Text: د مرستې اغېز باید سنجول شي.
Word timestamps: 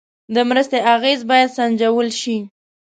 د 0.33 0.35
مرستې 0.49 0.79
اغېز 0.93 1.19
باید 1.29 1.53
سنجول 1.57 2.09
شي. 2.21 2.37